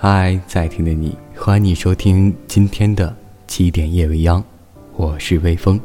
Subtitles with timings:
[0.00, 3.12] 嗨，在听的你，欢迎你收听今天的
[3.48, 4.40] 七点夜未央，
[4.94, 5.80] 我是微风。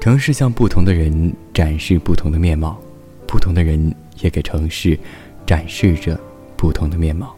[0.00, 2.76] 城市向不同的人展示不同的面貌，
[3.24, 4.98] 不同的人也给城市
[5.46, 6.20] 展示着
[6.56, 7.36] 不同的面貌。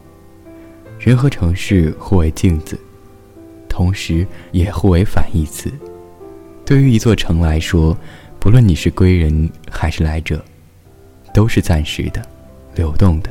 [0.98, 2.74] 人和城市互为镜子，
[3.68, 5.70] 同时也互为反义词。
[6.64, 7.95] 对于一座城来说，
[8.40, 10.42] 不论你是归人还是来者，
[11.34, 12.26] 都是暂时的、
[12.74, 13.30] 流动的。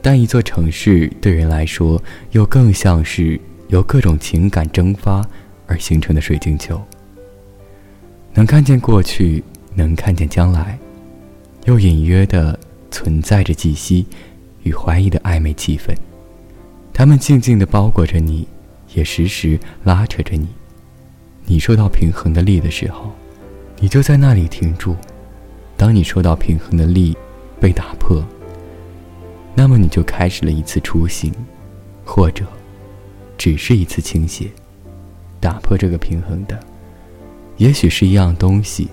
[0.00, 2.02] 但一座城市对人来说，
[2.32, 3.38] 又更像是
[3.68, 5.24] 由各种情感蒸发
[5.66, 6.82] 而形成的水晶球，
[8.34, 10.78] 能看见过去，能看见将来，
[11.66, 12.58] 又隐约的
[12.90, 14.06] 存在着气息。
[14.64, 15.92] 与怀疑的暧昧气氛，
[16.92, 18.46] 他们静静地包裹着你，
[18.94, 20.46] 也时时拉扯着你。
[21.52, 23.12] 你受到平衡的力的时候，
[23.78, 24.96] 你就在那里停住；
[25.76, 27.14] 当你受到平衡的力
[27.60, 28.24] 被打破，
[29.54, 31.30] 那么你就开始了一次出行，
[32.06, 32.46] 或者
[33.36, 34.50] 只是一次倾斜。
[35.40, 36.58] 打破这个平衡的，
[37.58, 38.88] 也许是一样东西，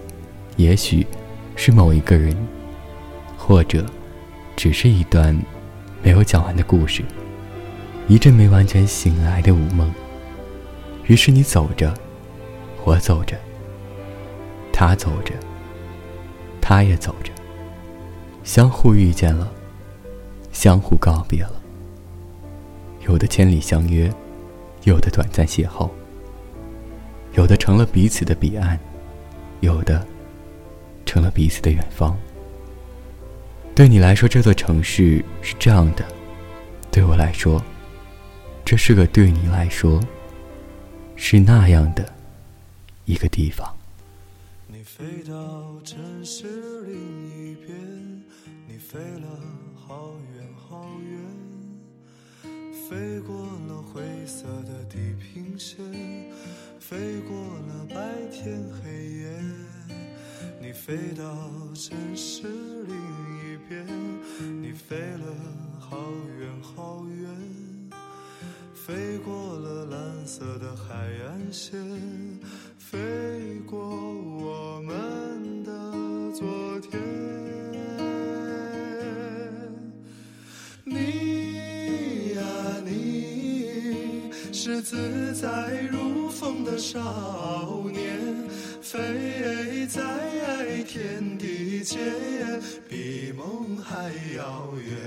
[0.58, 1.08] 也许
[1.56, 2.36] 是某一个人，
[3.38, 3.86] 或者
[4.58, 5.34] 只是一段。
[6.04, 7.06] 没有讲完的故事，
[8.10, 9.90] 一阵没完全醒来的午梦。
[11.08, 11.94] 于是你走着，
[12.90, 13.38] 我走着，
[14.74, 15.32] 他走着，
[16.60, 17.32] 他也走着，
[18.44, 19.48] 相互遇见了，
[20.52, 21.62] 相互告别了。
[23.08, 24.12] 有的千里相约，
[24.86, 25.88] 有的短暂邂逅，
[27.34, 28.80] 有的成了彼此的彼岸，
[29.60, 30.04] 有的
[31.06, 32.18] 成了彼此的远方。
[33.76, 36.04] 对你来说，这座城市是这样的；
[36.90, 37.62] 对我来说，
[38.66, 40.00] 这是个对你来说
[41.16, 42.04] 是那样的
[43.10, 43.76] 一个地方。
[44.68, 46.94] 你飞到城市另
[47.32, 48.24] 一边，
[48.68, 49.28] 你飞了
[49.76, 52.54] 好远好远，
[52.88, 53.36] 飞过
[53.68, 55.84] 了灰色的地平线，
[56.80, 57.36] 飞过
[57.68, 59.42] 了白天黑夜。
[60.62, 61.26] 你飞到
[61.74, 63.40] 城市另一。
[63.68, 63.86] 边，
[64.62, 65.36] 你飞了
[65.80, 65.98] 好
[66.40, 67.92] 远好远，
[68.74, 70.96] 飞过了蓝色的海
[71.28, 71.80] 岸线，
[72.92, 72.98] 飞
[73.68, 75.70] 过我们的
[76.34, 77.00] 昨天。
[80.84, 82.42] 你呀，
[82.84, 88.18] 你是自在如风的少年，
[88.82, 92.00] 飞在天地间。
[92.90, 94.98] 比梦还遥远，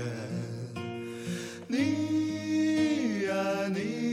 [1.67, 4.12] 你呀你，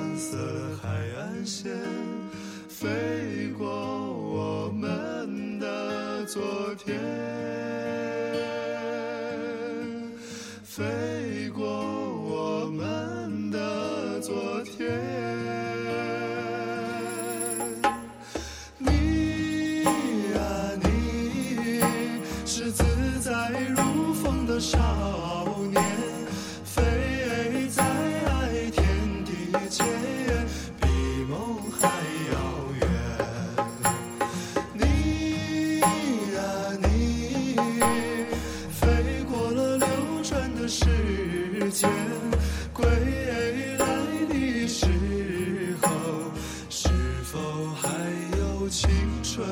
[0.21, 0.37] 色
[0.79, 0.87] 海
[1.17, 1.73] 岸线，
[2.69, 6.43] 飞过我们的昨
[6.75, 6.95] 天，
[49.31, 49.45] 春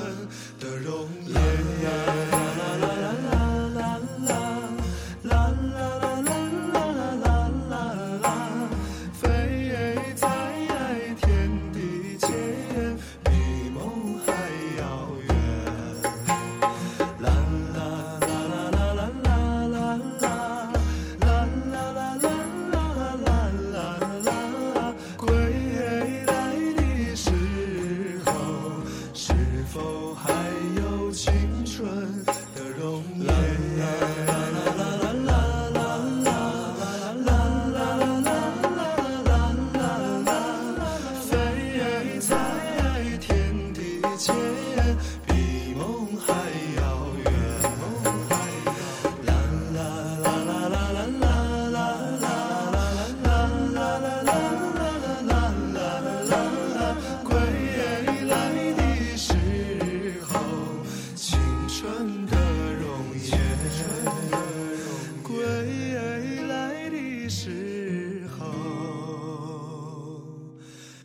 [66.99, 68.51] 的时候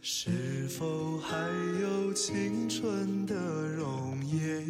[0.00, 1.37] 是否还
[1.82, 3.35] 有青春的
[3.69, 4.64] 容颜？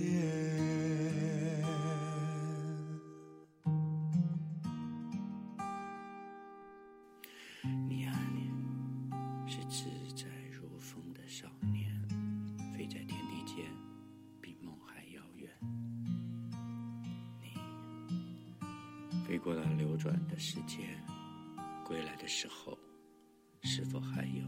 [7.88, 8.50] 你啊，你
[9.46, 9.84] 是自
[10.14, 11.88] 在如风的少年，
[12.76, 13.64] 飞在天地间，
[14.40, 15.48] 比梦还遥远。
[19.26, 20.80] 飞过那流转的时间。
[21.84, 22.76] 归来的时候
[23.62, 24.42] 是否还有